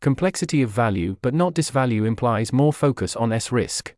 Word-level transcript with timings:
Complexity 0.00 0.62
of 0.62 0.70
value 0.70 1.16
but 1.20 1.34
not 1.34 1.52
disvalue 1.52 2.06
implies 2.06 2.54
more 2.54 2.72
focus 2.72 3.14
on 3.14 3.34
S 3.34 3.52
risk. 3.52 3.94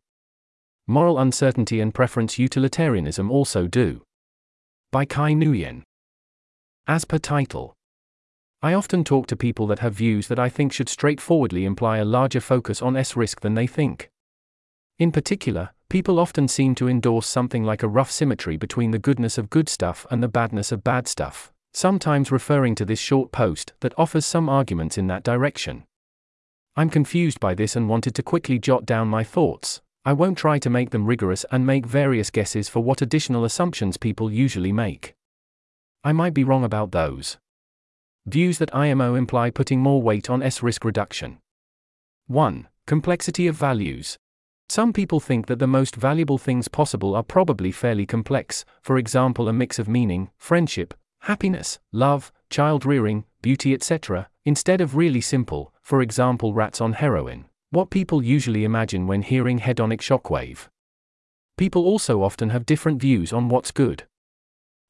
Moral 0.85 1.17
uncertainty 1.17 1.79
and 1.79 1.93
preference 1.93 2.37
utilitarianism 2.37 3.31
also 3.31 3.67
do. 3.67 4.01
By 4.91 5.05
Chi 5.05 5.31
Nguyen. 5.31 5.83
As 6.87 7.05
per 7.05 7.19
title. 7.19 7.73
I 8.61 8.73
often 8.73 9.05
talk 9.05 9.27
to 9.27 9.37
people 9.37 9.65
that 9.67 9.79
have 9.79 9.93
views 9.93 10.27
that 10.27 10.39
I 10.39 10.49
think 10.49 10.73
should 10.73 10.89
straightforwardly 10.89 11.63
imply 11.63 11.99
a 11.99 12.05
larger 12.05 12.41
focus 12.41 12.81
on 12.81 12.97
S 12.97 13.15
risk 13.15 13.39
than 13.39 13.53
they 13.53 13.65
think. 13.65 14.09
In 14.99 15.09
particular, 15.09 15.69
people 15.87 16.19
often 16.19 16.49
seem 16.49 16.75
to 16.75 16.89
endorse 16.89 17.27
something 17.27 17.63
like 17.63 17.81
a 17.81 17.87
rough 17.87 18.11
symmetry 18.11 18.57
between 18.57 18.91
the 18.91 18.99
goodness 18.99 19.37
of 19.37 19.49
good 19.49 19.69
stuff 19.69 20.05
and 20.11 20.21
the 20.21 20.27
badness 20.27 20.73
of 20.73 20.83
bad 20.83 21.07
stuff, 21.07 21.53
sometimes 21.73 22.29
referring 22.29 22.75
to 22.75 22.83
this 22.83 22.99
short 22.99 23.31
post 23.31 23.71
that 23.79 23.97
offers 23.97 24.25
some 24.25 24.49
arguments 24.49 24.97
in 24.97 25.07
that 25.07 25.23
direction. 25.23 25.85
I'm 26.75 26.89
confused 26.89 27.39
by 27.39 27.53
this 27.53 27.75
and 27.75 27.87
wanted 27.87 28.15
to 28.15 28.23
quickly 28.23 28.57
jot 28.57 28.83
down 28.85 29.07
my 29.07 29.23
thoughts. 29.23 29.81
I 30.05 30.13
won't 30.13 30.39
try 30.39 30.57
to 30.57 30.71
make 30.71 30.89
them 30.89 31.05
rigorous 31.05 31.45
and 31.51 31.67
make 31.67 31.85
various 31.85 32.31
guesses 32.31 32.67
for 32.67 32.79
what 32.81 33.01
additional 33.01 33.45
assumptions 33.45 33.95
people 33.97 34.31
usually 34.31 34.71
make. 34.71 35.13
I 36.03 36.13
might 36.13 36.33
be 36.33 36.43
wrong 36.43 36.63
about 36.63 36.91
those. 36.91 37.37
Views 38.25 38.57
that 38.57 38.73
IMO 38.73 39.13
imply 39.13 39.51
putting 39.51 39.81
more 39.81 40.01
weight 40.01 40.31
on 40.31 40.41
S 40.41 40.63
risk 40.63 40.83
reduction. 40.83 41.37
1. 42.25 42.67
Complexity 42.87 43.45
of 43.45 43.55
values. 43.55 44.17
Some 44.67 44.93
people 44.93 45.19
think 45.19 45.45
that 45.45 45.59
the 45.59 45.67
most 45.67 45.95
valuable 45.95 46.39
things 46.39 46.67
possible 46.67 47.15
are 47.15 47.21
probably 47.21 47.71
fairly 47.71 48.07
complex, 48.07 48.65
for 48.81 48.97
example, 48.97 49.47
a 49.47 49.53
mix 49.53 49.77
of 49.77 49.87
meaning, 49.87 50.31
friendship, 50.37 50.95
happiness, 51.21 51.79
love, 51.91 52.31
child 52.53 52.85
rearing, 52.85 53.25
beauty, 53.41 53.73
etc., 53.73 54.29
instead 54.45 54.79
of 54.79 54.95
really 54.95 55.21
simple, 55.21 55.73
for 55.81 56.03
example, 56.03 56.53
rats 56.53 56.79
on 56.79 56.93
heroin, 56.93 57.45
what 57.71 57.89
people 57.89 58.21
usually 58.21 58.63
imagine 58.63 59.07
when 59.07 59.23
hearing 59.23 59.59
hedonic 59.59 60.01
shockwave. 60.01 60.67
People 61.57 61.83
also 61.83 62.21
often 62.21 62.51
have 62.51 62.67
different 62.67 63.01
views 63.01 63.33
on 63.33 63.49
what's 63.49 63.71
good. 63.71 64.03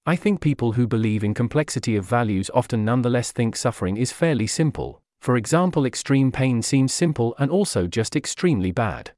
I 0.05 0.17
think 0.17 0.41
people 0.41 0.73
who 0.73 0.87
believe 0.87 1.23
in 1.23 1.33
complexity 1.33 1.95
of 1.95 2.05
values 2.05 2.51
often 2.53 2.83
nonetheless 2.83 3.31
think 3.31 3.55
suffering 3.55 3.95
is 3.95 4.11
fairly 4.11 4.47
simple, 4.47 5.01
for 5.21 5.37
example, 5.37 5.85
extreme 5.85 6.33
pain 6.33 6.61
seems 6.61 6.93
simple 6.93 7.33
and 7.39 7.49
also 7.49 7.87
just 7.87 8.17
extremely 8.17 8.73
bad. 8.73 9.11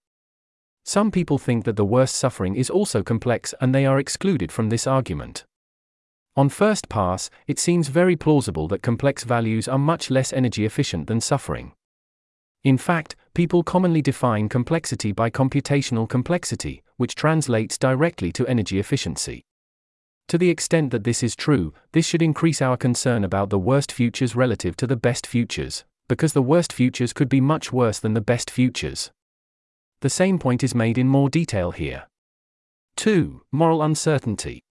Some 0.84 1.09
people 1.09 1.39
think 1.39 1.66
that 1.66 1.78
the 1.78 1.91
worst 1.97 2.14
suffering 2.14 2.56
is 2.56 2.69
also 2.69 3.02
complex 3.02 3.56
and 3.59 3.73
they 3.73 3.88
are 3.88 3.97
excluded 3.97 4.52
from 4.52 4.69
this 4.69 4.86
argument. 4.86 5.45
On 6.38 6.50
first 6.50 6.89
pass, 6.89 7.30
it 7.47 7.59
seems 7.59 7.88
very 7.88 8.17
plausible 8.17 8.67
that 8.67 8.81
complex 8.81 9.23
values 9.23 9.69
are 9.69 9.78
much 9.78 10.09
less 10.11 10.33
energy 10.33 10.66
efficient 10.66 11.08
than 11.08 11.22
suffering. 11.22 11.72
In 12.64 12.78
fact, 12.78 13.16
people 13.33 13.64
commonly 13.64 14.02
define 14.02 14.50
complexity 14.50 15.13
by 15.13 15.30
computational 15.30 16.09
complexity, 16.09 16.83
which 16.97 17.16
translates 17.16 17.78
directly 17.78 18.33
to 18.33 18.47
energy 18.47 18.80
efficiency. 18.80 19.45
To 20.28 20.38
the 20.38 20.50
extent 20.50 20.91
that 20.91 21.06
this 21.06 21.23
is 21.23 21.36
true, 21.36 21.73
this 21.94 22.06
should 22.06 22.22
increase 22.22 22.61
our 22.61 22.75
concern 22.75 23.23
about 23.23 23.50
the 23.50 23.59
worst 23.59 23.91
futures 23.91 24.36
relative 24.36 24.75
to 24.78 24.88
the 24.88 24.97
best 24.97 25.25
futures, 25.25 25.86
because 26.09 26.33
the 26.33 26.41
worst 26.41 26.73
futures 26.73 27.13
could 27.13 27.30
be 27.30 27.39
much 27.39 27.72
worse 27.72 28.00
than 28.00 28.13
the 28.13 28.19
best 28.22 28.52
futures. 28.52 29.11
The 30.02 30.09
same 30.09 30.38
point 30.38 30.63
is 30.63 30.75
made 30.75 30.97
in 30.97 31.08
more 31.08 31.30
detail 31.30 31.72
here. 31.72 32.08
2. 32.97 33.41
Moral 33.52 33.83
uncertainty. 33.83 34.64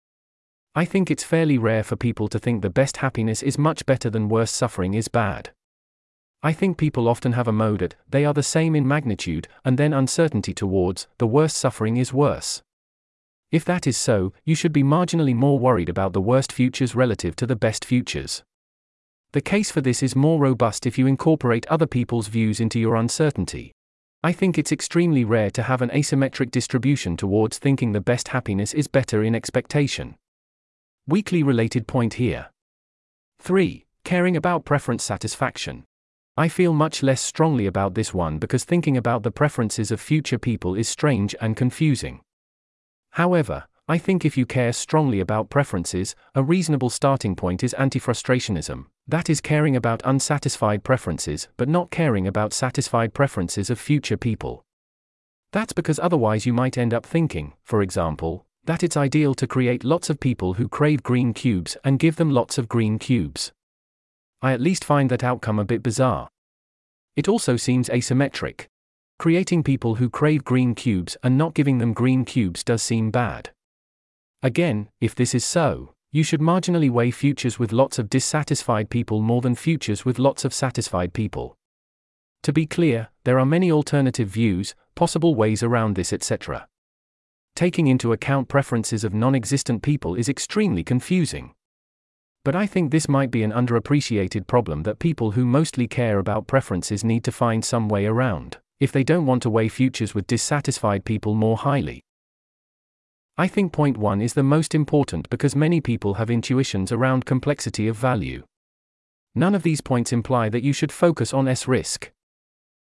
I 0.75 0.87
think 0.87 1.11
it's 1.11 1.23
fairly 1.23 1.59
rare 1.59 1.83
for 1.83 1.97
people 1.97 2.29
to 2.29 2.39
think 2.39 2.63
the 2.63 2.71
best 2.71 2.97
happiness 2.99 3.43
is 3.43 3.59
much 3.59 3.85
better 3.85 4.09
than 4.09 4.31
worst 4.31 4.55
suffering 4.55 4.95
is 4.95 5.09
bad. 5.09 5.51
I 6.43 6.55
think 6.55 6.79
people 6.79 7.09
often 7.09 7.33
have 7.33 7.47
a 7.47 7.53
mode 7.53 7.83
at, 7.83 7.95
they 8.09 8.25
are 8.25 8.33
the 8.33 8.43
same 8.43 8.75
in 8.75 8.89
magnitude, 8.89 9.49
and 9.67 9.79
then 9.79 9.93
uncertainty 9.93 10.55
towards, 10.55 11.09
the 11.19 11.27
worst 11.27 11.59
suffering 11.59 11.99
is 11.99 12.15
worse. 12.15 12.63
If 13.51 13.67
that 13.67 13.87
is 13.87 13.99
so, 13.99 14.33
you 14.45 14.55
should 14.55 14.73
be 14.73 14.83
marginally 14.83 15.35
more 15.35 15.59
worried 15.59 15.91
about 15.91 16.15
the 16.15 16.23
worst 16.23 16.51
futures 16.51 16.95
relative 16.95 17.37
to 17.37 17.47
the 17.47 17.55
best 17.55 17.85
futures. 17.85 18.43
The 19.33 19.43
case 19.43 19.71
for 19.71 19.83
this 19.83 20.03
is 20.03 20.17
more 20.17 20.41
robust 20.41 20.87
if 20.87 20.97
you 20.97 21.07
incorporate 21.07 21.67
other 21.67 21.87
people's 21.87 22.29
views 22.29 22.61
into 22.61 22.81
your 22.81 22.97
uncertainty, 22.97 23.73
I 24.25 24.33
think 24.33 24.57
it's 24.57 24.73
extremely 24.73 25.25
rare 25.25 25.51
to 25.51 25.65
have 25.65 25.83
an 25.83 25.91
asymmetric 25.91 26.51
distribution 26.51 27.17
towards 27.17 27.59
thinking 27.59 27.93
the 27.93 28.01
best 28.01 28.29
happiness 28.29 28.73
is 28.73 28.87
better 28.87 29.23
in 29.23 29.35
expectation. 29.35 30.15
Weakly 31.09 31.43
related 31.43 31.89
point 31.89 32.15
here. 32.15 32.51
3. 33.41 33.85
Caring 34.05 34.37
about 34.37 34.65
preference 34.65 35.03
satisfaction. 35.03 35.83
I 36.37 36.47
feel 36.47 36.73
much 36.73 37.03
less 37.03 37.21
strongly 37.21 37.67
about 37.67 37.95
this 37.95 38.15
one 38.15 38.39
because 38.39 38.63
thinking 38.63 38.97
about 38.97 39.25
the 39.25 39.33
preferences 39.33 39.91
of 39.91 40.01
future 40.01 40.39
people 40.39 40.77
is 40.77 40.89
strange 40.89 41.35
and 41.41 41.57
confusing. 41.57 42.21
However, 43.11 43.65
I 43.89 43.99
think 43.99 44.25
if 44.25 44.37
you 44.37 44.47
care 44.47 44.73
strongly 44.73 45.19
about 45.19 45.51
preferences, 45.51 46.15
a 46.37 46.43
reasonable 46.45 46.89
starting 46.89 47.35
point 47.35 47.65
is 47.65 47.75
anti-frustrationism, 47.75 48.87
that 49.09 49.29
is 49.29 49.41
caring 49.41 49.75
about 49.75 50.03
unsatisfied 50.05 50.85
preferences 50.85 51.49
but 51.57 51.69
not 51.69 51.91
caring 51.91 52.29
about 52.29 52.53
satisfied 52.53 53.13
preferences 53.13 53.71
of 53.71 53.81
future 53.81 54.17
people. 54.17 54.65
That's 55.51 55.73
because 55.73 55.99
otherwise 55.99 56.47
you 56.47 56.53
might 56.53 56.79
end 56.79 56.95
up 56.95 57.05
thinking, 57.05 57.55
for 57.65 57.83
example, 57.83 58.47
that 58.65 58.83
it's 58.83 58.97
ideal 58.97 59.35
to 59.35 59.47
create 59.47 59.85
lots 59.85 60.09
of 60.09 60.21
people 60.21 60.55
who 60.55 60.69
crave 60.69 61.03
green 61.03 61.35
cubes 61.35 61.77
and 61.85 61.99
give 61.99 62.17
them 62.17 62.31
lots 62.31 62.59
of 62.59 62.69
green 62.69 62.99
cubes. 62.99 63.53
I 64.41 64.53
at 64.53 64.61
least 64.61 64.85
find 64.85 65.11
that 65.11 65.25
outcome 65.25 65.59
a 65.59 65.65
bit 65.65 65.83
bizarre. 65.83 66.29
It 67.17 67.29
also 67.29 67.57
seems 67.57 67.89
asymmetric. 67.89 68.67
Creating 69.19 69.63
people 69.63 69.97
who 69.97 70.09
crave 70.09 70.45
green 70.45 70.75
cubes 70.75 71.17
and 71.23 71.37
not 71.37 71.55
giving 71.55 71.79
them 71.79 71.93
green 71.93 72.25
cubes 72.25 72.65
does 72.65 72.83
seem 72.83 73.11
bad. 73.11 73.51
Again, 74.43 74.89
if 75.01 75.15
this 75.15 75.35
is 75.35 75.45
so, 75.45 75.95
you 76.11 76.23
should 76.23 76.41
marginally 76.41 76.91
weigh 76.91 77.11
futures 77.11 77.59
with 77.59 77.73
lots 77.73 77.99
of 77.99 78.11
dissatisfied 78.11 78.91
people 78.91 79.21
more 79.21 79.41
than 79.41 79.55
futures 79.55 80.05
with 80.05 80.19
lots 80.19 80.45
of 80.45 80.53
satisfied 80.53 81.13
people. 81.13 81.57
To 82.43 82.53
be 82.53 82.67
clear, 82.67 83.09
there 83.25 83.39
are 83.39 83.47
many 83.47 83.71
alternative 83.71 84.29
views, 84.29 84.75
possible 84.95 85.35
ways 85.35 85.63
around 85.63 85.95
this, 85.95 86.13
etc. 86.13 86.67
Taking 87.55 87.87
into 87.87 88.13
account 88.13 88.49
preferences 88.49 89.05
of 89.05 89.13
non 89.13 89.35
existent 89.35 89.83
people 89.83 90.15
is 90.15 90.29
extremely 90.29 90.83
confusing. 90.83 91.55
But 92.45 92.57
I 92.57 92.67
think 92.67 92.91
this 92.91 93.09
might 93.09 93.31
be 93.31 93.43
an 93.43 93.53
underappreciated 93.53 94.47
problem 94.47 94.83
that 94.83 94.99
people 94.99 95.33
who 95.33 95.45
mostly 95.45 95.87
care 95.87 96.19
about 96.19 96.47
preferences 96.47 97.05
need 97.05 97.23
to 97.25 97.33
find 97.33 97.65
some 97.65 97.89
way 97.89 98.07
around, 98.07 98.59
if 98.81 98.91
they 98.91 99.05
don't 99.05 99.27
want 99.27 99.43
to 99.43 99.51
weigh 99.51 99.69
futures 99.69 100.15
with 100.15 100.27
dissatisfied 100.27 101.05
people 101.05 101.35
more 101.35 101.57
highly. 101.57 102.03
I 103.39 103.49
think 103.49 103.73
point 103.73 103.97
1 103.97 104.21
is 104.21 104.35
the 104.35 104.43
most 104.43 104.75
important 104.75 105.31
because 105.31 105.55
many 105.55 105.81
people 105.81 106.15
have 106.15 106.31
intuitions 106.31 106.91
around 106.91 107.27
complexity 107.27 107.87
of 107.87 107.97
value. 107.97 108.43
None 109.35 109.55
of 109.55 109.63
these 109.63 109.81
points 109.81 110.13
imply 110.13 110.49
that 110.49 110.63
you 110.63 110.73
should 110.73 110.93
focus 110.93 111.33
on 111.33 111.49
S 111.49 111.69
risk. 111.69 112.11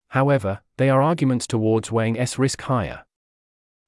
However, 0.08 0.60
they 0.76 0.88
are 0.88 1.02
arguments 1.02 1.46
towards 1.46 1.92
weighing 1.92 2.18
S 2.18 2.38
risk 2.38 2.62
higher. 2.62 3.04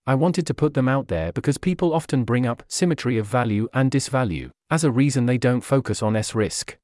I 0.05 0.17
wanted 0.17 0.47
to 0.49 0.55
put 0.55 0.75
them 0.75 0.89
out 0.89 1.07
there 1.07 1.31
because 1.33 1.59
people 1.59 1.95
often 1.95 2.25
bring 2.25 2.45
up 2.45 2.65
symmetry 2.67 3.19
of 3.19 3.27
value 3.27 3.69
and 3.73 3.91
disvalue 3.91 4.51
as 4.69 4.83
a 4.83 4.91
reason 4.91 5.27
they 5.27 5.39
don't 5.39 5.61
focus 5.61 6.03
on 6.03 6.17
S 6.17 6.35
risk. 6.35 6.77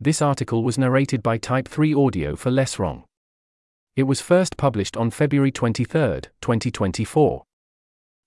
This 0.00 0.22
article 0.22 0.64
was 0.64 0.78
narrated 0.78 1.22
by 1.22 1.36
Type 1.36 1.68
3 1.68 1.94
Audio 1.94 2.36
for 2.36 2.50
Less 2.50 2.78
Wrong. 2.78 3.04
It 3.96 4.04
was 4.04 4.20
first 4.20 4.56
published 4.56 4.96
on 4.96 5.10
February 5.10 5.50
23, 5.50 6.20
2024. 6.40 7.44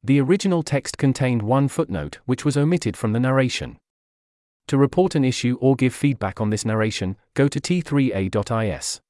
The 0.03 0.21
original 0.21 0.61
text 0.61 0.97
contained 0.97 1.41
one 1.41 1.67
footnote 1.67 2.19
which 2.25 2.45
was 2.45 2.57
omitted 2.57 2.95
from 2.95 3.13
the 3.13 3.19
narration. 3.19 3.77
To 4.67 4.77
report 4.77 5.15
an 5.15 5.25
issue 5.25 5.57
or 5.59 5.75
give 5.75 5.95
feedback 5.95 6.39
on 6.39 6.51
this 6.51 6.63
narration, 6.63 7.17
go 7.33 7.47
to 7.47 7.59
t3a.is. 7.59 9.01